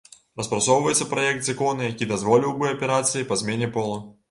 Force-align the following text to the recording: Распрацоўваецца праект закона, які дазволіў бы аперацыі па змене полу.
Распрацоўваецца 0.39 1.07
праект 1.11 1.45
закона, 1.49 1.81
які 1.93 2.09
дазволіў 2.13 2.57
бы 2.63 2.73
аперацыі 2.73 3.29
па 3.31 3.41
змене 3.45 3.73
полу. 3.79 4.05